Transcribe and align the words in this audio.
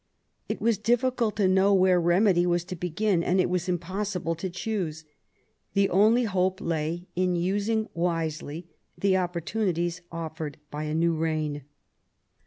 It 0.49 0.59
was 0.59 0.79
difficult 0.79 1.35
to 1.35 1.47
know 1.47 1.75
where 1.75 2.01
remedy 2.01 2.47
was 2.47 2.63
to 2.63 2.75
begin, 2.75 3.21
and 3.21 3.39
it 3.39 3.51
was 3.51 3.69
impossible 3.69 4.33
to 4.33 4.49
choose. 4.49 5.05
The 5.73 5.91
only 5.91 6.23
hope 6.23 6.59
lay 6.59 7.05
in 7.15 7.35
using 7.35 7.87
wisely 7.93 8.67
the 8.97 9.17
opportunities 9.17 10.01
offered 10.11 10.57
by 10.71 10.85
a 10.85 10.95
new 10.95 11.13
reign. 11.13 11.65